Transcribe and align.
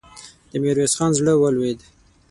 د 0.49 0.51
ميرويس 0.61 0.93
خان 0.97 1.11
زړه 1.19 1.33
ولوېد. 1.37 1.79